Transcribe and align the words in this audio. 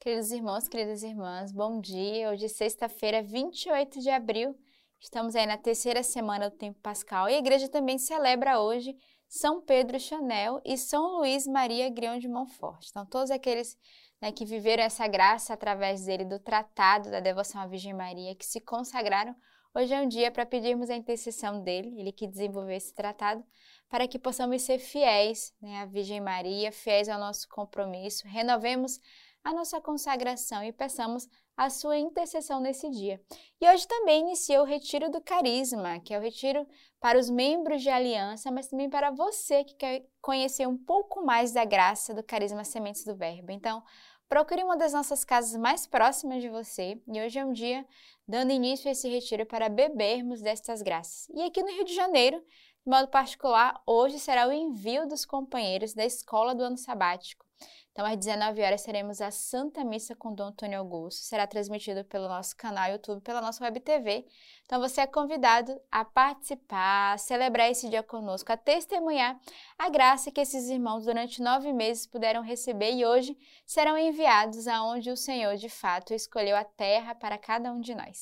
Queridos 0.00 0.32
irmãos, 0.32 0.66
queridas 0.66 1.02
irmãs, 1.02 1.52
bom 1.52 1.78
dia. 1.78 2.30
Hoje 2.30 2.46
é 2.46 2.48
sexta-feira, 2.48 3.22
28 3.22 4.00
de 4.00 4.08
abril. 4.08 4.56
Estamos 4.98 5.36
aí 5.36 5.44
na 5.44 5.58
terceira 5.58 6.02
semana 6.02 6.48
do 6.48 6.56
tempo 6.56 6.80
pascal 6.80 7.28
e 7.28 7.34
a 7.34 7.38
igreja 7.38 7.68
também 7.68 7.98
celebra 7.98 8.60
hoje 8.60 8.96
São 9.28 9.60
Pedro 9.60 10.00
Chanel 10.00 10.58
e 10.64 10.78
São 10.78 11.18
Luís 11.18 11.46
Maria 11.46 11.90
Grião 11.90 12.18
de 12.18 12.28
Montfort. 12.28 12.88
Então, 12.88 13.04
todos 13.04 13.30
aqueles 13.30 13.76
né, 14.22 14.32
que 14.32 14.46
viveram 14.46 14.84
essa 14.84 15.06
graça 15.06 15.52
através 15.52 16.06
dele, 16.06 16.24
do 16.24 16.38
tratado 16.38 17.10
da 17.10 17.20
devoção 17.20 17.60
à 17.60 17.66
Virgem 17.66 17.92
Maria, 17.92 18.34
que 18.34 18.46
se 18.46 18.58
consagraram, 18.58 19.36
hoje 19.74 19.92
é 19.92 20.00
um 20.00 20.08
dia 20.08 20.30
para 20.30 20.46
pedirmos 20.46 20.88
a 20.88 20.96
intercessão 20.96 21.62
dele, 21.62 22.00
ele 22.00 22.10
que 22.10 22.26
desenvolveu 22.26 22.74
esse 22.74 22.94
tratado, 22.94 23.44
para 23.90 24.08
que 24.08 24.18
possamos 24.18 24.62
ser 24.62 24.78
fiéis 24.78 25.52
né, 25.60 25.82
à 25.82 25.84
Virgem 25.84 26.22
Maria, 26.22 26.72
fiéis 26.72 27.06
ao 27.06 27.20
nosso 27.20 27.46
compromisso, 27.50 28.26
renovemos 28.26 28.98
a 29.44 29.52
nossa 29.52 29.80
consagração 29.80 30.62
e 30.62 30.72
peçamos 30.72 31.28
a 31.56 31.68
sua 31.68 31.98
intercessão 31.98 32.60
nesse 32.60 32.88
dia. 32.90 33.20
E 33.60 33.68
hoje 33.68 33.86
também 33.86 34.20
inicia 34.20 34.62
o 34.62 34.64
Retiro 34.64 35.10
do 35.10 35.20
Carisma, 35.20 36.00
que 36.00 36.14
é 36.14 36.18
o 36.18 36.22
retiro 36.22 36.66
para 36.98 37.18
os 37.18 37.28
membros 37.28 37.82
de 37.82 37.90
aliança, 37.90 38.50
mas 38.50 38.68
também 38.68 38.88
para 38.88 39.10
você 39.10 39.64
que 39.64 39.74
quer 39.74 40.06
conhecer 40.22 40.66
um 40.66 40.76
pouco 40.76 41.24
mais 41.24 41.52
da 41.52 41.64
graça 41.64 42.14
do 42.14 42.22
Carisma 42.22 42.64
Sementes 42.64 43.04
do 43.04 43.14
Verbo. 43.14 43.52
Então, 43.52 43.82
procure 44.28 44.62
uma 44.62 44.76
das 44.76 44.92
nossas 44.92 45.24
casas 45.24 45.60
mais 45.60 45.86
próximas 45.86 46.40
de 46.40 46.48
você 46.48 47.00
e 47.06 47.20
hoje 47.20 47.38
é 47.38 47.44
um 47.44 47.52
dia 47.52 47.86
dando 48.30 48.52
início 48.52 48.88
a 48.88 48.92
esse 48.92 49.08
retiro 49.08 49.44
para 49.44 49.68
bebermos 49.68 50.40
destas 50.40 50.80
graças. 50.82 51.28
E 51.34 51.42
aqui 51.42 51.60
no 51.62 51.68
Rio 51.68 51.84
de 51.84 51.94
Janeiro, 51.94 52.38
de 52.38 52.88
modo 52.88 53.08
particular, 53.08 53.82
hoje 53.84 54.20
será 54.20 54.46
o 54.46 54.52
envio 54.52 55.06
dos 55.08 55.24
companheiros 55.24 55.92
da 55.94 56.04
escola 56.04 56.54
do 56.54 56.62
ano 56.62 56.78
sabático. 56.78 57.44
Então, 57.92 58.06
às 58.06 58.16
19 58.16 58.62
horas, 58.62 58.84
teremos 58.84 59.20
a 59.20 59.30
Santa 59.30 59.84
Missa 59.84 60.14
com 60.14 60.32
Dom 60.32 60.44
Antônio 60.44 60.78
Augusto. 60.78 61.22
Será 61.22 61.46
transmitido 61.46 62.04
pelo 62.04 62.28
nosso 62.28 62.56
canal 62.56 62.90
YouTube, 62.90 63.20
pela 63.20 63.40
nossa 63.40 63.64
web 63.64 63.80
TV. 63.80 64.26
Então, 64.64 64.80
você 64.80 65.00
é 65.00 65.06
convidado 65.06 65.78
a 65.90 66.04
participar, 66.04 67.14
a 67.14 67.18
celebrar 67.18 67.68
esse 67.68 67.90
dia 67.90 68.02
conosco, 68.02 68.52
a 68.52 68.56
testemunhar 68.56 69.38
a 69.76 69.88
graça 69.90 70.30
que 70.30 70.40
esses 70.40 70.68
irmãos 70.68 71.04
durante 71.04 71.42
nove 71.42 71.72
meses 71.72 72.06
puderam 72.06 72.42
receber 72.42 72.92
e 72.92 73.04
hoje 73.04 73.36
serão 73.66 73.98
enviados 73.98 74.68
aonde 74.68 75.10
o 75.10 75.16
Senhor, 75.16 75.56
de 75.56 75.68
fato, 75.68 76.14
escolheu 76.14 76.56
a 76.56 76.64
terra 76.64 77.14
para 77.14 77.36
cada 77.36 77.72
um 77.72 77.80
de 77.80 77.94
nós. 77.94 78.19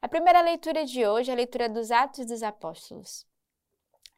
A 0.00 0.06
primeira 0.06 0.40
leitura 0.40 0.84
de 0.84 1.04
hoje 1.04 1.28
é 1.28 1.32
a 1.32 1.36
leitura 1.36 1.68
dos 1.68 1.90
Atos 1.90 2.26
dos 2.26 2.40
Apóstolos. 2.44 3.26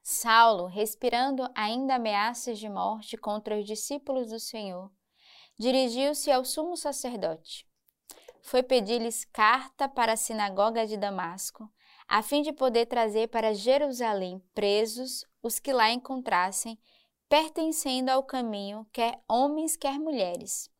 Saulo, 0.02 0.66
respirando 0.66 1.48
ainda 1.54 1.94
ameaças 1.94 2.58
de 2.58 2.68
morte 2.68 3.16
contra 3.16 3.58
os 3.58 3.64
discípulos 3.64 4.28
do 4.28 4.38
Senhor, 4.38 4.92
dirigiu-se 5.58 6.30
ao 6.30 6.44
sumo 6.44 6.76
sacerdote. 6.76 7.66
Foi 8.42 8.62
pedir-lhes 8.62 9.24
carta 9.24 9.88
para 9.88 10.12
a 10.12 10.16
sinagoga 10.18 10.86
de 10.86 10.98
Damasco, 10.98 11.70
a 12.06 12.22
fim 12.22 12.42
de 12.42 12.52
poder 12.52 12.84
trazer 12.84 13.28
para 13.28 13.54
Jerusalém 13.54 14.42
presos 14.52 15.24
os 15.42 15.58
que 15.58 15.72
lá 15.72 15.90
encontrassem, 15.90 16.78
pertencendo 17.26 18.10
ao 18.10 18.22
caminho, 18.22 18.86
quer 18.92 19.18
homens, 19.26 19.76
quer 19.76 19.98
mulheres. 19.98 20.70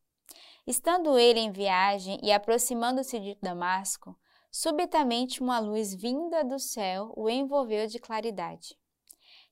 Estando 0.66 1.18
ele 1.18 1.40
em 1.40 1.50
viagem 1.50 2.18
e 2.22 2.30
aproximando-se 2.30 3.18
de 3.18 3.38
Damasco, 3.40 4.14
subitamente 4.50 5.42
uma 5.42 5.58
luz 5.58 5.94
vinda 5.94 6.44
do 6.44 6.58
céu 6.58 7.12
o 7.16 7.28
envolveu 7.28 7.86
de 7.86 7.98
claridade. 7.98 8.76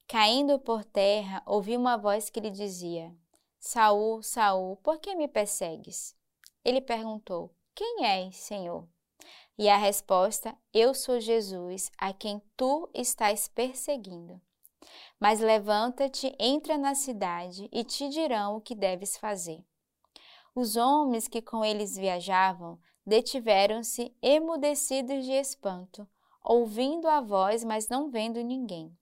Caindo 0.07 0.59
por 0.59 0.85
terra, 0.85 1.43
ouvi 1.47 1.77
uma 1.77 1.97
voz 1.97 2.31
que 2.31 2.41
lhe 2.41 2.51
dizia: 2.51 3.15
Saul, 3.61 4.23
Saul, 4.23 4.77
por 4.79 4.99
que 4.99 5.15
me 5.15 5.29
persegues? 5.29 6.17
Ele 6.65 6.81
perguntou: 6.81 7.55
Quem 7.75 8.05
és, 8.05 8.37
Senhor? 8.37 8.89
E 9.59 9.69
a 9.69 9.77
resposta: 9.77 10.57
Eu 10.73 10.95
sou 10.95 11.21
Jesus, 11.21 11.91
a 11.99 12.13
quem 12.13 12.41
tu 12.57 12.89
estás 12.95 13.49
perseguindo. 13.49 14.41
Mas 15.21 15.41
levanta-te, 15.41 16.35
entra 16.39 16.79
na 16.79 16.95
cidade 16.95 17.69
e 17.73 17.83
te 17.85 18.09
dirão 18.09 18.57
o 18.57 18.61
que 18.61 18.75
deves 18.75 19.17
fazer. 19.17 19.65
Os 20.55 20.77
homens 20.77 21.29
que 21.29 21.43
com 21.43 21.65
eles 21.65 21.97
viajavam 21.97 22.79
detiveram-se 23.09 24.15
emudecidos 24.21 25.25
de 25.25 25.33
espanto, 25.33 26.07
ouvindo 26.45 27.09
a 27.09 27.23
voz, 27.23 27.65
mas 27.65 27.89
não 27.89 28.11
vendo 28.11 28.43
ninguém. 28.43 28.95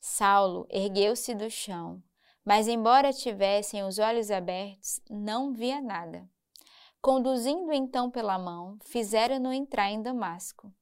Saulo 0.00 0.64
ergueu-se 0.70 1.34
do 1.34 1.50
chão, 1.50 2.00
mas, 2.44 2.68
embora 2.68 3.12
tivessem 3.12 3.82
os 3.82 3.98
olhos 3.98 4.30
abertos, 4.30 5.00
não 5.10 5.52
via 5.52 5.80
nada. 5.80 6.28
Conduzindo 7.00 7.72
então 7.72 8.08
pela 8.08 8.38
mão, 8.38 8.78
fizeram-no 8.84 9.52
entrar 9.52 9.90
em 9.90 10.00
Damasco. 10.00 10.72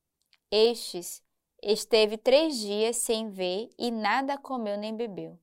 Estes 0.50 1.22
esteve 1.62 2.18
três 2.18 2.58
dias 2.58 2.96
sem 2.98 3.30
ver 3.30 3.70
e 3.78 3.90
nada 3.90 4.36
comeu 4.36 4.76
nem 4.76 4.94
bebeu. 4.94 5.38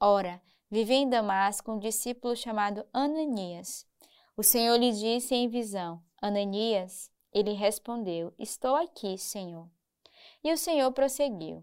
Ora, 0.00 0.42
vivia 0.68 0.96
em 0.96 1.08
Damasco 1.08 1.70
um 1.70 1.78
discípulo 1.78 2.34
chamado 2.34 2.84
Ananias. 2.92 3.86
O 4.36 4.42
Senhor 4.42 4.76
lhe 4.76 4.90
disse 4.90 5.32
em 5.34 5.48
visão: 5.48 6.02
Ananias. 6.24 7.10
Ele 7.32 7.52
respondeu: 7.52 8.32
Estou 8.38 8.74
aqui, 8.74 9.18
Senhor. 9.18 9.68
E 10.42 10.50
o 10.52 10.56
Senhor 10.56 10.90
prosseguiu: 10.92 11.62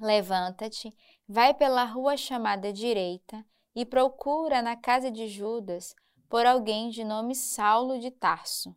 Levanta-te, 0.00 0.92
vai 1.28 1.54
pela 1.54 1.84
rua 1.84 2.16
chamada 2.16 2.72
direita 2.72 3.46
e 3.74 3.86
procura 3.86 4.60
na 4.60 4.74
casa 4.74 5.08
de 5.08 5.28
Judas 5.28 5.94
por 6.28 6.44
alguém 6.46 6.90
de 6.90 7.04
nome 7.04 7.34
Saulo 7.36 8.00
de 8.00 8.10
Tarso. 8.10 8.74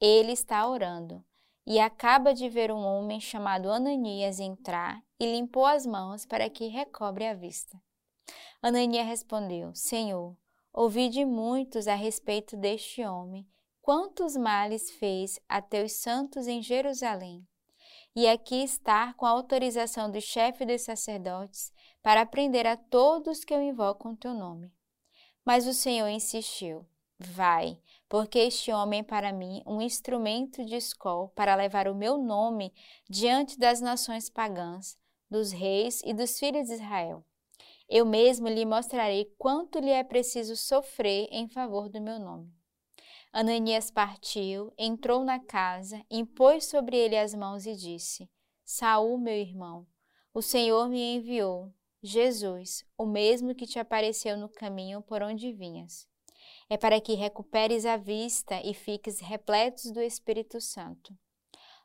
Ele 0.00 0.32
está 0.32 0.66
orando 0.66 1.22
e 1.66 1.78
acaba 1.78 2.32
de 2.32 2.48
ver 2.48 2.72
um 2.72 2.82
homem 2.82 3.20
chamado 3.20 3.70
Ananias 3.70 4.40
entrar 4.40 5.02
e 5.20 5.26
limpou 5.26 5.66
as 5.66 5.84
mãos 5.84 6.24
para 6.24 6.48
que 6.48 6.68
recobre 6.68 7.26
a 7.26 7.34
vista. 7.34 7.78
Ananias 8.62 9.06
respondeu: 9.06 9.74
Senhor, 9.74 10.34
ouvi 10.72 11.10
de 11.10 11.26
muitos 11.26 11.86
a 11.86 11.94
respeito 11.94 12.56
deste 12.56 13.04
homem, 13.04 13.46
quantos 13.84 14.34
males 14.34 14.90
fez 14.92 15.38
a 15.46 15.60
teus 15.60 15.92
santos 15.92 16.46
em 16.46 16.62
Jerusalém 16.62 17.46
e 18.16 18.26
aqui 18.26 18.62
estar 18.62 19.12
com 19.12 19.26
a 19.26 19.28
autorização 19.28 20.10
do 20.10 20.22
chefe 20.22 20.64
dos 20.64 20.80
sacerdotes 20.80 21.70
para 22.02 22.24
prender 22.24 22.66
a 22.66 22.78
todos 22.78 23.44
que 23.44 23.52
eu 23.52 23.60
o 23.60 24.16
teu 24.16 24.32
nome. 24.32 24.72
Mas 25.44 25.66
o 25.66 25.74
Senhor 25.74 26.08
insistiu: 26.08 26.86
Vai, 27.18 27.78
porque 28.08 28.38
este 28.38 28.72
homem 28.72 29.00
é 29.00 29.02
para 29.02 29.34
mim 29.34 29.62
um 29.66 29.82
instrumento 29.82 30.64
de 30.64 30.76
escol 30.76 31.28
para 31.34 31.54
levar 31.54 31.86
o 31.86 31.94
meu 31.94 32.16
nome 32.16 32.72
diante 33.06 33.58
das 33.58 33.82
nações 33.82 34.30
pagãs, 34.30 34.96
dos 35.30 35.52
reis 35.52 36.00
e 36.06 36.14
dos 36.14 36.38
filhos 36.38 36.68
de 36.68 36.72
Israel. 36.72 37.22
Eu 37.86 38.06
mesmo 38.06 38.48
lhe 38.48 38.64
mostrarei 38.64 39.26
quanto 39.36 39.78
lhe 39.78 39.90
é 39.90 40.02
preciso 40.02 40.56
sofrer 40.56 41.28
em 41.30 41.46
favor 41.46 41.90
do 41.90 42.00
meu 42.00 42.18
nome. 42.18 42.63
Ananias 43.36 43.90
partiu, 43.90 44.72
entrou 44.78 45.24
na 45.24 45.40
casa, 45.40 46.00
impôs 46.08 46.66
sobre 46.66 46.96
ele 46.96 47.18
as 47.18 47.34
mãos 47.34 47.66
e 47.66 47.74
disse: 47.74 48.30
Saul, 48.64 49.18
meu 49.18 49.34
irmão, 49.34 49.84
o 50.32 50.40
Senhor 50.40 50.88
me 50.88 51.16
enviou, 51.16 51.74
Jesus, 52.00 52.84
o 52.96 53.04
mesmo 53.04 53.52
que 53.52 53.66
te 53.66 53.76
apareceu 53.76 54.36
no 54.36 54.48
caminho 54.48 55.02
por 55.02 55.20
onde 55.20 55.52
vinhas. 55.52 56.06
É 56.70 56.76
para 56.76 57.00
que 57.00 57.14
recuperes 57.14 57.84
a 57.84 57.96
vista 57.96 58.60
e 58.62 58.72
fiques 58.72 59.18
repletos 59.18 59.90
do 59.90 60.00
Espírito 60.00 60.60
Santo. 60.60 61.12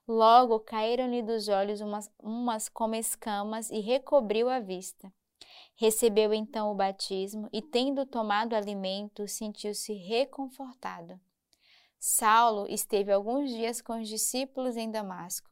Logo 0.07 0.59
caíram-lhe 0.59 1.23
dos 1.23 1.47
olhos 1.47 1.81
umas, 1.81 2.11
umas 2.19 2.69
como 2.69 2.93
escamas 2.93 3.71
e 3.71 3.79
recobriu 3.79 4.49
a 4.49 4.59
vista. 4.59 5.11
Recebeu 5.75 6.31
então 6.31 6.71
o 6.71 6.75
batismo 6.75 7.49
e, 7.51 7.59
tendo 7.59 8.05
tomado 8.05 8.53
alimento, 8.53 9.27
sentiu-se 9.27 9.93
reconfortado. 9.93 11.19
Saulo 11.99 12.65
esteve 12.69 13.11
alguns 13.11 13.49
dias 13.49 13.81
com 13.81 13.99
os 13.99 14.07
discípulos 14.07 14.77
em 14.77 14.89
Damasco 14.89 15.49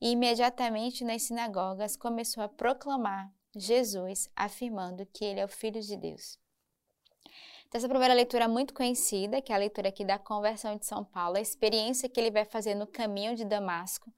e 0.00 0.10
imediatamente 0.12 1.04
nas 1.04 1.22
sinagogas 1.22 1.94
começou 1.94 2.42
a 2.42 2.48
proclamar 2.48 3.30
Jesus, 3.54 4.30
afirmando 4.34 5.04
que 5.06 5.24
ele 5.24 5.40
é 5.40 5.44
o 5.44 5.48
Filho 5.48 5.80
de 5.80 5.96
Deus. 5.96 6.38
Então, 7.66 7.78
essa 7.78 7.88
primeira 7.88 8.14
leitura 8.14 8.44
é 8.44 8.48
muito 8.48 8.72
conhecida, 8.72 9.42
que 9.42 9.52
é 9.52 9.54
a 9.54 9.58
leitura 9.58 9.90
aqui 9.90 10.04
da 10.04 10.18
conversão 10.18 10.76
de 10.76 10.86
São 10.86 11.04
Paulo, 11.04 11.36
a 11.36 11.40
experiência 11.40 12.08
que 12.08 12.18
ele 12.18 12.30
vai 12.30 12.44
fazer 12.44 12.74
no 12.74 12.86
caminho 12.86 13.36
de 13.36 13.44
Damasco, 13.44 14.12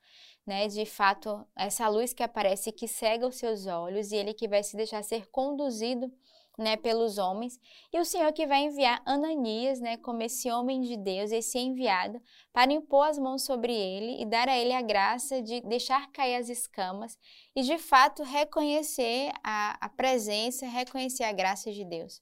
né? 0.47 0.69
De 0.69 0.87
fato, 0.87 1.47
essa 1.57 1.89
luz 1.89 2.13
que 2.15 2.23
aparece 2.23 2.73
que 2.73 2.87
cega 2.87 3.27
os 3.27 3.37
seus 3.37 3.67
olhos 3.67 4.13
e 4.13 4.17
ele 4.17 4.33
que 4.33 4.49
vai 4.49 4.63
se 4.63 4.77
deixar 4.77 5.03
ser 5.03 5.27
conduzido 5.31 6.11
né, 6.59 6.77
pelos 6.77 7.19
homens, 7.19 7.59
e 7.93 7.99
o 7.99 8.05
Senhor 8.05 8.33
que 8.33 8.47
vai 8.47 8.65
enviar 8.65 9.03
Ananias, 9.07 9.81
né, 9.81 9.97
como 9.97 10.23
esse 10.23 10.51
homem 10.51 10.83
de 10.83 10.97
Deus, 10.97 11.33
esse 11.33 11.59
enviado, 11.59 12.21
para 12.53 12.73
impor 12.73 13.09
as 13.09 13.19
mãos 13.19 13.43
sobre 13.43 13.75
ele 13.75 14.21
e 14.21 14.27
dar 14.27 14.49
a 14.49 14.59
ele 14.59 14.73
a 14.73 14.83
graça 14.83 15.41
de 15.41 15.61
deixar 15.63 16.11
cair 16.13 16.37
as 16.37 16.49
escamas 16.49 17.19
e 17.57 17.63
de 17.63 17.79
fato 17.79 18.23
reconhecer 18.23 19.33
a, 19.43 19.79
a 19.81 19.89
presença, 19.89 20.67
reconhecer 20.67 21.25
a 21.25 21.33
graça 21.33 21.73
de 21.73 21.85
Deus. 21.85 22.21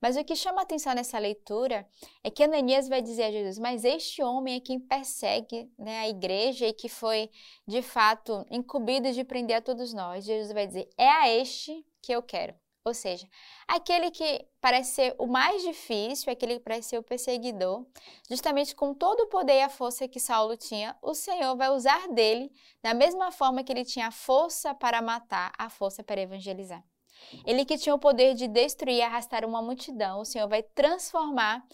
Mas 0.00 0.16
o 0.16 0.24
que 0.24 0.36
chama 0.36 0.62
atenção 0.62 0.94
nessa 0.94 1.18
leitura 1.18 1.86
é 2.22 2.30
que 2.30 2.44
Ananias 2.44 2.88
vai 2.88 3.02
dizer 3.02 3.24
a 3.24 3.30
Jesus: 3.32 3.58
Mas 3.58 3.84
este 3.84 4.22
homem 4.22 4.56
é 4.56 4.60
quem 4.60 4.78
persegue 4.78 5.70
né, 5.76 5.98
a 6.00 6.08
igreja 6.08 6.66
e 6.66 6.72
que 6.72 6.88
foi, 6.88 7.28
de 7.66 7.82
fato, 7.82 8.46
incumbido 8.50 9.12
de 9.12 9.24
prender 9.24 9.56
a 9.56 9.62
todos 9.62 9.92
nós. 9.92 10.24
Jesus 10.24 10.52
vai 10.52 10.66
dizer: 10.68 10.88
É 10.96 11.08
a 11.08 11.28
este 11.28 11.84
que 12.00 12.12
eu 12.12 12.22
quero. 12.22 12.54
Ou 12.88 12.94
seja, 12.94 13.28
aquele 13.66 14.10
que 14.10 14.46
parece 14.60 14.92
ser 14.92 15.14
o 15.18 15.26
mais 15.26 15.62
difícil, 15.62 16.32
aquele 16.32 16.54
que 16.54 16.64
parece 16.64 16.88
ser 16.88 16.98
o 16.98 17.02
perseguidor, 17.02 17.86
justamente 18.28 18.74
com 18.74 18.94
todo 18.94 19.20
o 19.20 19.26
poder 19.26 19.58
e 19.58 19.62
a 19.62 19.68
força 19.68 20.08
que 20.08 20.18
Saulo 20.18 20.56
tinha, 20.56 20.96
o 21.02 21.14
Senhor 21.14 21.54
vai 21.54 21.68
usar 21.68 22.08
dele 22.08 22.50
da 22.82 22.94
mesma 22.94 23.30
forma 23.30 23.62
que 23.62 23.70
ele 23.70 23.84
tinha 23.84 24.08
a 24.08 24.10
força 24.10 24.74
para 24.74 25.02
matar, 25.02 25.52
a 25.58 25.68
força 25.68 26.02
para 26.02 26.20
evangelizar. 26.20 26.82
Ele 27.46 27.64
que 27.64 27.78
tinha 27.78 27.94
o 27.94 27.98
poder 27.98 28.34
de 28.34 28.48
destruir 28.48 28.96
e 28.96 29.02
arrastar 29.02 29.44
uma 29.44 29.62
multidão, 29.62 30.20
o 30.20 30.24
Senhor 30.24 30.48
vai 30.48 30.62
transformar 30.62 31.64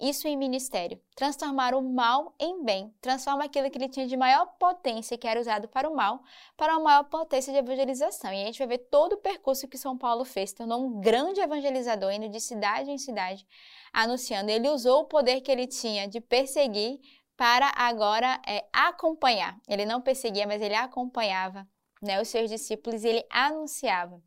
isso 0.00 0.26
em 0.26 0.36
ministério, 0.36 1.00
transformar 1.14 1.74
o 1.74 1.80
mal 1.80 2.34
em 2.38 2.64
bem, 2.64 2.92
transforma 3.00 3.44
aquilo 3.44 3.70
que 3.70 3.78
ele 3.78 3.88
tinha 3.88 4.06
de 4.06 4.16
maior 4.16 4.46
potência, 4.58 5.16
que 5.16 5.26
era 5.26 5.40
usado 5.40 5.68
para 5.68 5.88
o 5.88 5.94
mal, 5.94 6.20
para 6.56 6.72
uma 6.74 6.84
maior 6.84 7.04
potência 7.04 7.52
de 7.52 7.58
evangelização. 7.58 8.32
E 8.32 8.42
a 8.42 8.46
gente 8.46 8.58
vai 8.58 8.66
ver 8.66 8.78
todo 8.90 9.14
o 9.14 9.18
percurso 9.18 9.68
que 9.68 9.78
São 9.78 9.96
Paulo 9.96 10.24
fez, 10.24 10.52
tornou 10.52 10.84
um 10.84 11.00
grande 11.00 11.40
evangelizador, 11.40 12.10
indo 12.12 12.28
de 12.28 12.40
cidade 12.40 12.90
em 12.90 12.98
cidade, 12.98 13.46
anunciando. 13.92 14.50
Ele 14.50 14.68
usou 14.68 15.02
o 15.02 15.06
poder 15.06 15.40
que 15.40 15.50
ele 15.50 15.66
tinha 15.66 16.08
de 16.08 16.20
perseguir 16.20 16.98
para 17.36 17.72
agora 17.76 18.40
é, 18.46 18.64
acompanhar. 18.72 19.58
Ele 19.68 19.86
não 19.86 20.00
perseguia, 20.00 20.46
mas 20.46 20.60
ele 20.60 20.74
acompanhava 20.74 21.66
né, 22.02 22.20
os 22.20 22.28
seus 22.28 22.50
discípulos 22.50 23.04
e 23.04 23.08
ele 23.08 23.26
anunciava 23.30 24.20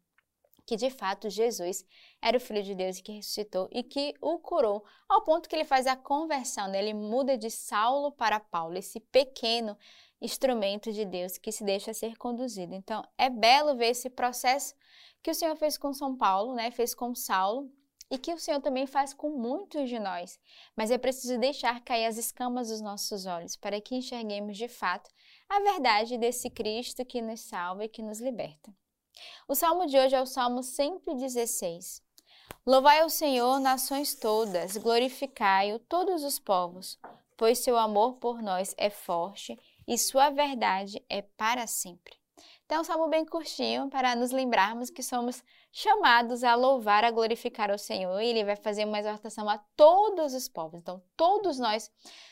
que 0.68 0.75
de 0.75 0.90
fato 0.90 1.30
Jesus 1.30 1.86
era 2.22 2.36
o 2.36 2.42
Filho 2.42 2.62
de 2.62 2.75
Deus 2.75 3.00
que 3.00 3.14
ressuscitou 3.14 3.69
e 3.72 3.81
que 3.81 4.14
o 4.22 4.38
curou, 4.38 4.84
ao 5.08 5.24
ponto 5.24 5.48
que 5.48 5.56
ele 5.56 5.64
faz 5.64 5.88
a 5.88 5.96
conversão, 5.96 6.68
né? 6.68 6.80
ele 6.80 6.94
muda 6.94 7.38
de 7.38 7.50
Saulo 7.50 8.12
para 8.12 8.38
Paulo, 8.38 8.78
esse 8.78 9.00
pequeno 9.00 9.78
instrumento 10.19 10.92
de 10.92 11.06
Deus 11.06 11.38
que 11.38 11.54
se 11.54 11.64
deixa 11.64 11.94
ser 11.94 12.18
conduzido. 12.18 12.75
Então, 12.75 13.02
é 13.18 13.30
belo 13.30 13.78
ver 13.78 13.92
esse 13.92 14.10
processo 14.10 14.75
que 15.24 15.31
o 15.31 15.34
Senhor 15.34 15.56
fez 15.56 15.78
com 15.78 15.94
São 15.94 16.18
Paulo, 16.18 16.54
né? 16.54 16.69
fez 16.69 16.94
com 16.94 17.16
Saulo, 17.16 17.72
e 18.12 18.18
que 18.18 18.34
o 18.34 18.40
Senhor 18.40 18.62
também 18.62 18.86
faz 18.86 19.14
com 19.14 19.30
muitos 19.30 19.88
de 19.88 20.00
nós. 20.00 20.38
Mas 20.75 20.92
é 20.92 20.98
preciso 20.98 21.38
deixar 21.38 21.81
cair 21.81 22.06
as 22.06 22.18
escamas 22.18 22.68
dos 22.68 22.81
nossos 22.81 23.25
olhos 23.25 23.56
para 23.56 23.80
que 23.80 23.96
enxerguemos 23.96 24.58
de 24.58 24.68
fato 24.68 25.10
a 25.48 25.62
verdade 25.62 26.18
desse 26.18 26.50
Cristo 26.50 27.06
que 27.06 27.22
nos 27.22 27.40
salva 27.40 27.86
e 27.86 27.90
que 27.90 28.02
nos 28.02 28.19
liberta. 28.19 28.74
O 29.48 29.56
salmo 29.56 29.86
de 29.86 29.98
hoje 29.98 30.16
é 30.16 30.22
o 30.22 30.25
Salmo 30.25 30.62
116. 30.62 32.02
Louvai 32.66 33.04
o 33.06 33.10
Senhor, 33.10 33.60
nações 33.60 34.14
todas, 34.14 34.75
glorificai-o, 34.75 35.80
todos 35.80 36.24
os 36.24 36.38
povos, 36.38 37.00
pois 37.38 37.60
seu 37.60 37.78
amor 37.78 38.16
por 38.16 38.42
nós 38.42 38.75
é 38.78 38.90
forte 38.90 39.58
e 39.88 39.98
sua 39.98 40.30
verdade 40.30 41.02
é 41.10 41.22
para 41.22 41.66
sempre. 41.66 42.17
Então, 42.68 42.80
é 42.80 42.81
um 42.81 42.84
salmo 42.84 43.08
bem 43.08 43.24
curtinho 43.24 43.90
para 43.90 44.14
nos 44.14 44.31
lembrarmos 44.31 44.90
que 44.90 45.02
somos 45.02 45.42
chamados 45.72 46.44
a 46.44 46.54
louvar, 46.54 47.06
a 47.06 47.12
glorificar 47.12 47.72
o 47.72 47.78
Senhor. 47.78 48.19
E 48.19 48.28
ele 48.28 48.44
vai 48.44 48.58
fazer 48.58 48.84
uma 48.84 49.00
exortação 49.00 49.48
a 49.48 49.58
todos 49.78 50.34
os 50.34 50.50
povos. 50.50 50.81
Então, 50.81 51.02
todos 51.16 51.60
nós 51.60 51.90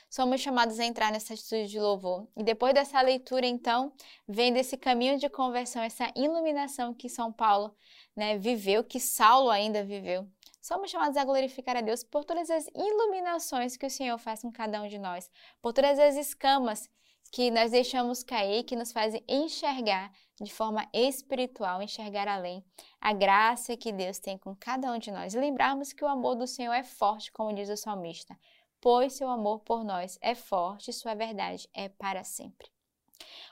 somos 0.10 0.42
chamados 0.42 0.78
a 0.78 0.84
entrar 0.84 1.10
nessa 1.10 1.34
atitude 1.34 1.68
de 1.68 1.80
louvor. 1.80 2.28
E 2.36 2.44
depois 2.44 2.74
dessa 2.74 3.00
leitura, 3.00 3.48
então, 3.48 3.94
vem 4.28 4.52
desse 4.52 4.76
caminho 4.76 5.18
de 5.18 5.30
conversão, 5.30 5.82
essa 5.82 6.12
iluminação 6.18 6.94
que 6.94 7.08
São 7.08 7.32
Paulo 7.32 7.74
né, 8.14 8.38
viveu, 8.38 8.84
que 8.84 9.00
Saulo 9.00 9.50
ainda 9.50 9.86
viveu. 9.86 10.28
Somos 10.62 10.92
chamados 10.92 11.16
a 11.16 11.24
glorificar 11.24 11.78
a 11.78 11.82
Deus 11.82 12.04
por 12.04 12.26
todas 12.26 12.50
as 12.50 12.68
iluminações 12.76 13.78
que 13.78 13.86
o 13.86 13.90
Senhor 13.90 14.18
faz 14.18 14.42
com 14.42 14.52
cada 14.52 14.82
um 14.82 14.88
de 14.90 14.98
nós, 14.98 15.32
por 15.62 15.72
todas 15.72 15.98
as 15.98 16.18
escamas 16.18 16.90
que 17.31 17.51
nós 17.51 17.72
deixamos 17.72 18.24
cair, 18.24 18.63
que 18.63 18.75
nos 18.75 18.92
fazem 18.92 19.24
enxergar 19.27 20.12
de 20.42 20.51
forma 20.51 20.88
espiritual, 20.94 21.81
enxergar 21.81 22.27
além 22.27 22.63
a 23.00 23.13
graça 23.13 23.75
que 23.75 23.92
Deus 23.92 24.19
tem 24.19 24.38
com 24.38 24.56
cada 24.56 24.92
um 24.92 24.98
de 24.98 25.12
nós. 25.12 25.33
E 25.33 25.39
lembrarmos 25.39 25.94
que 25.94 26.04
o 26.04 26.07
amor 26.07 26.36
do 26.36 26.48
Senhor 26.48 26.74
é 26.74 26.83
forte, 26.83 27.31
como 27.31 27.54
diz 27.54 27.69
o 27.69 27.77
salmista 27.77 28.38
pois 28.86 29.13
seu 29.13 29.27
amor 29.27 29.62
por 29.62 29.83
nós 29.83 30.19
é 30.22 30.36
forte 30.36 30.94
sua 30.94 31.16
verdade 31.16 31.68
é 31.74 31.89
para 31.89 32.24
sempre. 32.24 32.69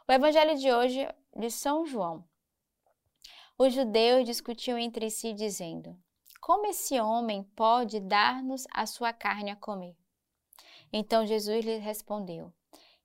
O 0.07 0.11
evangelho 0.11 0.55
de 0.59 0.71
hoje 0.71 1.07
de 1.35 1.49
São 1.49 1.87
João. 1.87 2.23
Os 3.57 3.73
judeus 3.73 4.25
discutiam 4.25 4.77
entre 4.77 5.09
si, 5.09 5.33
dizendo: 5.33 5.97
Como 6.39 6.67
esse 6.67 7.01
homem 7.01 7.41
pode 7.55 7.99
dar-nos 7.99 8.67
a 8.71 8.85
sua 8.85 9.11
carne 9.11 9.49
a 9.49 9.55
comer? 9.55 9.97
Então 10.91 11.25
Jesus 11.25 11.65
lhes 11.65 11.81
respondeu: 11.81 12.53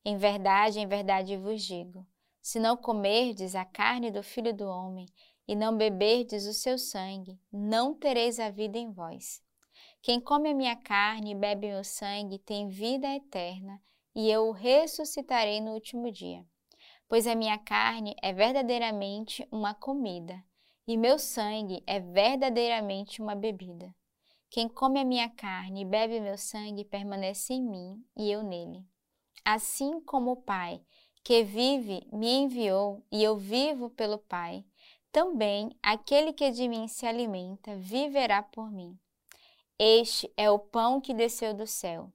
Em 0.08 0.16
verdade, 0.16 0.80
em 0.80 0.86
verdade 0.86 1.36
vos 1.36 1.62
digo: 1.62 2.06
se 2.40 2.58
não 2.58 2.78
comerdes 2.78 3.54
a 3.54 3.66
carne 3.66 4.10
do 4.10 4.22
filho 4.22 4.54
do 4.54 4.66
homem 4.66 5.04
e 5.46 5.54
não 5.54 5.76
beberdes 5.76 6.46
o 6.46 6.54
seu 6.54 6.78
sangue, 6.78 7.38
não 7.52 7.94
tereis 7.94 8.40
a 8.40 8.48
vida 8.48 8.78
em 8.78 8.90
vós. 8.90 9.42
Quem 10.00 10.18
come 10.18 10.48
a 10.48 10.54
minha 10.54 10.74
carne 10.76 11.32
e 11.32 11.34
bebe 11.34 11.68
meu 11.68 11.84
sangue 11.84 12.38
tem 12.38 12.70
vida 12.70 13.06
eterna, 13.14 13.78
e 14.14 14.30
eu 14.30 14.48
o 14.48 14.50
ressuscitarei 14.50 15.60
no 15.60 15.74
último 15.74 16.10
dia. 16.10 16.42
Pois 17.06 17.26
a 17.26 17.34
minha 17.34 17.58
carne 17.58 18.16
é 18.22 18.32
verdadeiramente 18.32 19.46
uma 19.52 19.74
comida, 19.74 20.42
e 20.86 20.96
meu 20.96 21.18
sangue 21.18 21.84
é 21.86 22.00
verdadeiramente 22.00 23.20
uma 23.20 23.34
bebida. 23.34 23.94
Quem 24.48 24.70
come 24.70 25.00
a 25.00 25.04
minha 25.04 25.28
carne 25.28 25.82
e 25.82 25.84
bebe 25.84 26.18
meu 26.18 26.38
sangue 26.38 26.82
permanece 26.82 27.52
em 27.52 27.62
mim 27.62 28.02
e 28.16 28.32
eu 28.32 28.42
nele. 28.42 28.86
Assim 29.44 30.00
como 30.00 30.32
o 30.32 30.36
Pai, 30.36 30.80
que 31.24 31.42
vive, 31.42 32.06
me 32.12 32.30
enviou 32.30 33.04
e 33.10 33.22
eu 33.22 33.36
vivo 33.36 33.90
pelo 33.90 34.18
Pai, 34.18 34.64
também 35.10 35.70
aquele 35.82 36.32
que 36.32 36.50
de 36.50 36.68
mim 36.68 36.86
se 36.88 37.06
alimenta 37.06 37.76
viverá 37.76 38.42
por 38.42 38.70
mim. 38.70 38.98
Este 39.78 40.32
é 40.36 40.50
o 40.50 40.58
pão 40.58 41.00
que 41.00 41.14
desceu 41.14 41.54
do 41.54 41.66
céu. 41.66 42.12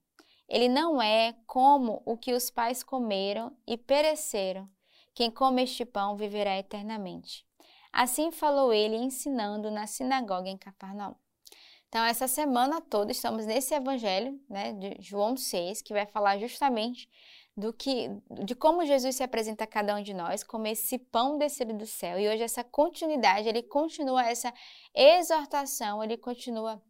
Ele 0.48 0.68
não 0.68 1.02
é 1.02 1.34
como 1.48 2.02
o 2.06 2.18
que 2.18 2.34
os 2.34 2.50
pais 2.50 2.84
comeram 2.84 3.56
e 3.66 3.78
pereceram. 3.78 4.70
Quem 5.14 5.32
come 5.32 5.64
este 5.64 5.86
pão 5.86 6.18
viverá 6.18 6.58
eternamente. 6.58 7.46
Assim 7.92 8.32
falou 8.32 8.74
ele, 8.74 8.96
ensinando 8.96 9.72
na 9.72 9.88
sinagoga 9.88 10.50
em 10.50 10.58
Cafarnaum. 10.58 11.16
Então, 11.94 12.04
essa 12.04 12.28
semana 12.28 12.82
toda 12.82 13.12
estamos 13.12 13.46
nesse 13.46 13.72
evangelho 13.76 14.42
né, 14.50 14.74
de 14.74 14.98
João 15.00 15.38
6, 15.38 15.84
que 15.84 15.94
vai 15.94 16.08
falar 16.08 16.40
justamente 16.40 17.08
do 17.56 17.72
que, 17.72 18.10
de 18.44 18.56
como 18.56 18.84
Jesus 18.84 19.16
se 19.16 19.22
apresenta 19.22 19.66
a 19.66 19.68
cada 19.68 19.96
um 19.96 20.02
de 20.02 20.12
nós, 20.12 20.44
como 20.44 20.66
esse 20.66 20.98
pão 20.98 21.38
descido 21.38 21.72
do 21.72 21.86
céu. 21.86 22.20
E 22.20 22.28
hoje 22.28 22.42
essa 22.42 22.64
continuidade, 22.64 23.48
ele 23.48 23.62
continua 23.62 24.26
essa 24.26 24.52
exortação, 24.92 26.04
ele 26.04 26.18
continua 26.18 26.82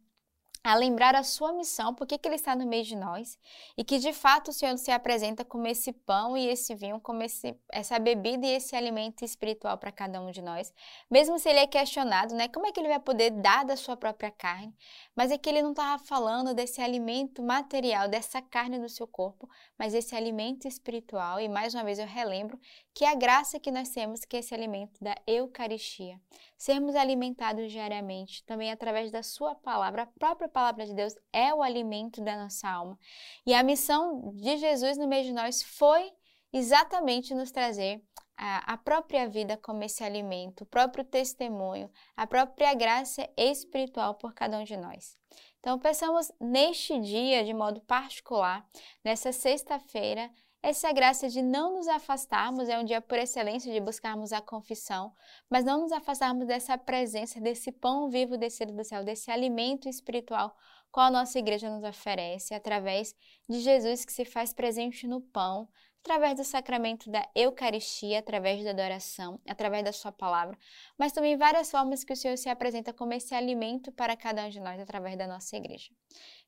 a 0.64 0.74
lembrar 0.74 1.14
a 1.14 1.22
sua 1.22 1.52
missão, 1.52 1.94
por 1.94 2.06
que 2.06 2.18
ele 2.24 2.36
está 2.36 2.56
no 2.56 2.66
meio 2.66 2.84
de 2.84 2.96
nós, 2.96 3.38
e 3.76 3.84
que 3.84 3.98
de 3.98 4.14
fato 4.14 4.48
o 4.48 4.52
Senhor 4.52 4.78
se 4.78 4.90
apresenta 4.90 5.44
como 5.44 5.66
esse 5.66 5.92
pão 5.92 6.38
e 6.38 6.48
esse 6.48 6.74
vinho, 6.74 6.98
como 6.98 7.22
esse, 7.22 7.54
essa 7.70 7.98
bebida 7.98 8.46
e 8.46 8.54
esse 8.54 8.74
alimento 8.74 9.22
espiritual 9.22 9.76
para 9.76 9.92
cada 9.92 10.22
um 10.22 10.30
de 10.30 10.40
nós. 10.40 10.72
Mesmo 11.10 11.38
se 11.38 11.50
ele 11.50 11.58
é 11.58 11.66
questionado, 11.66 12.34
né, 12.34 12.48
como 12.48 12.66
é 12.66 12.72
que 12.72 12.80
ele 12.80 12.88
vai 12.88 12.98
poder 12.98 13.30
dar 13.30 13.62
da 13.66 13.76
sua 13.76 13.94
própria 13.94 14.30
carne? 14.30 14.74
Mas 15.14 15.30
é 15.30 15.36
que 15.36 15.50
ele 15.50 15.60
não 15.60 15.72
estava 15.72 16.02
falando 16.02 16.54
desse 16.54 16.80
alimento 16.80 17.42
material, 17.42 18.08
dessa 18.08 18.40
carne 18.40 18.78
do 18.78 18.88
seu 18.88 19.06
corpo, 19.06 19.46
mas 19.78 19.92
esse 19.92 20.16
alimento 20.16 20.66
espiritual. 20.66 21.38
E 21.38 21.46
mais 21.46 21.74
uma 21.74 21.84
vez 21.84 21.98
eu 21.98 22.06
relembro 22.06 22.58
que 22.94 23.04
a 23.04 23.14
graça 23.14 23.60
que 23.60 23.70
nós 23.70 23.90
temos, 23.90 24.24
que 24.24 24.36
é 24.36 24.40
esse 24.40 24.54
alimento 24.54 24.98
da 25.02 25.14
Eucaristia, 25.26 26.18
sermos 26.56 26.94
alimentados 26.94 27.70
diariamente, 27.70 28.42
também 28.44 28.72
através 28.72 29.10
da 29.10 29.22
Sua 29.22 29.54
palavra, 29.54 30.04
a 30.04 30.06
própria 30.06 30.48
palavra 30.54 30.86
de 30.86 30.94
Deus 30.94 31.14
é 31.32 31.52
o 31.52 31.62
alimento 31.62 32.22
da 32.22 32.36
nossa 32.36 32.68
alma. 32.68 32.96
E 33.44 33.52
a 33.52 33.62
missão 33.64 34.32
de 34.36 34.56
Jesus 34.56 34.96
no 34.96 35.08
meio 35.08 35.24
de 35.24 35.32
nós 35.32 35.62
foi 35.62 36.12
exatamente 36.52 37.34
nos 37.34 37.50
trazer 37.50 38.00
a, 38.36 38.74
a, 38.74 38.76
própria 38.76 39.28
vida 39.28 39.56
como 39.56 39.82
esse 39.82 40.04
alimento, 40.04 40.62
o 40.62 40.66
próprio 40.66 41.04
testemunho, 41.04 41.90
a 42.16 42.26
própria 42.26 42.72
graça 42.72 43.28
espiritual 43.36 44.14
por 44.14 44.32
cada 44.32 44.58
um 44.58 44.64
de 44.64 44.76
nós. 44.76 45.18
Então, 45.58 45.78
pensamos 45.78 46.30
neste 46.40 47.00
dia, 47.00 47.44
de 47.44 47.52
modo 47.52 47.80
particular, 47.80 48.64
nessa 49.02 49.32
sexta-feira, 49.32 50.30
essa 50.64 50.90
graça 50.92 51.28
de 51.28 51.42
não 51.42 51.74
nos 51.74 51.86
afastarmos, 51.86 52.70
é 52.70 52.78
um 52.78 52.84
dia 52.86 52.98
por 52.98 53.18
excelência 53.18 53.70
de 53.70 53.78
buscarmos 53.80 54.32
a 54.32 54.40
confissão, 54.40 55.12
mas 55.50 55.62
não 55.62 55.82
nos 55.82 55.92
afastarmos 55.92 56.46
dessa 56.46 56.78
presença, 56.78 57.38
desse 57.38 57.70
pão 57.70 58.08
vivo 58.08 58.38
descido 58.38 58.72
do 58.72 58.82
céu, 58.82 59.04
desse 59.04 59.30
alimento 59.30 59.90
espiritual 59.90 60.56
qual 60.90 61.08
a 61.08 61.10
nossa 61.10 61.38
igreja 61.38 61.68
nos 61.68 61.84
oferece 61.84 62.54
através 62.54 63.14
de 63.46 63.60
Jesus 63.60 64.06
que 64.06 64.12
se 64.12 64.24
faz 64.24 64.54
presente 64.54 65.06
no 65.06 65.20
pão, 65.20 65.68
através 66.00 66.36
do 66.36 66.44
sacramento 66.44 67.10
da 67.10 67.28
Eucaristia, 67.34 68.20
através 68.20 68.64
da 68.64 68.70
adoração, 68.70 69.38
através 69.46 69.84
da 69.84 69.92
Sua 69.92 70.12
palavra, 70.12 70.56
mas 70.96 71.12
também 71.12 71.36
várias 71.36 71.70
formas 71.70 72.04
que 72.04 72.12
o 72.12 72.16
Senhor 72.16 72.38
se 72.38 72.48
apresenta 72.48 72.90
como 72.90 73.12
esse 73.12 73.34
alimento 73.34 73.92
para 73.92 74.16
cada 74.16 74.46
um 74.46 74.48
de 74.48 74.60
nós 74.60 74.80
através 74.80 75.18
da 75.18 75.26
nossa 75.26 75.56
igreja. 75.56 75.90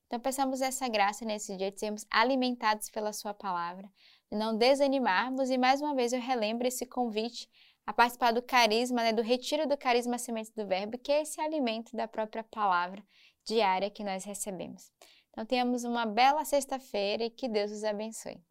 Então, 0.07 0.19
peçamos 0.19 0.61
essa 0.61 0.87
graça 0.87 1.25
nesse 1.25 1.55
dia 1.57 1.69
de 1.69 1.79
sermos 1.79 2.05
alimentados 2.09 2.89
pela 2.89 3.11
Sua 3.11 3.33
palavra, 3.33 3.91
de 4.31 4.37
não 4.37 4.57
desanimarmos, 4.57 5.49
e 5.49 5.57
mais 5.57 5.81
uma 5.81 5.93
vez 5.93 6.13
eu 6.13 6.21
relembro 6.21 6.65
esse 6.65 6.85
convite 6.85 7.49
a 7.85 7.93
participar 7.93 8.31
do 8.31 8.41
carisma, 8.41 9.03
né, 9.03 9.13
do 9.13 9.21
retiro 9.21 9.67
do 9.67 9.77
carisma 9.77 10.17
semente 10.17 10.53
do 10.55 10.65
verbo, 10.65 10.97
que 10.97 11.11
é 11.11 11.21
esse 11.21 11.39
alimento 11.41 11.95
da 11.95 12.07
própria 12.07 12.43
palavra 12.43 13.03
diária 13.45 13.89
que 13.89 14.03
nós 14.03 14.23
recebemos. 14.23 14.91
Então, 15.29 15.45
tenhamos 15.45 15.83
uma 15.83 16.05
bela 16.05 16.43
sexta-feira 16.45 17.25
e 17.25 17.29
que 17.29 17.47
Deus 17.49 17.71
os 17.71 17.83
abençoe. 17.83 18.41